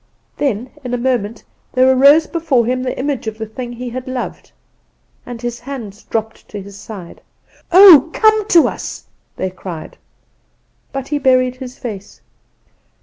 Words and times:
"Then 0.37 0.71
in 0.83 0.95
a 0.95 0.97
moment 0.97 1.43
there 1.73 1.87
arose 1.95 2.25
before 2.25 2.65
him 2.65 2.81
the 2.81 2.97
image 2.97 3.27
of 3.27 3.37
the 3.37 3.45
thing 3.45 3.71
he 3.73 3.91
had 3.91 4.07
loved, 4.07 4.51
and 5.27 5.39
his 5.39 5.59
hand 5.59 6.05
dropped 6.09 6.47
to 6.47 6.59
his 6.59 6.75
side. 6.75 7.21
"'Oh, 7.71 8.09
come 8.11 8.47
to 8.47 8.67
us!' 8.67 9.05
they 9.35 9.51
cried. 9.51 9.99
"But 10.91 11.09
he 11.09 11.19
buried 11.19 11.57
his 11.57 11.77
face. 11.77 12.19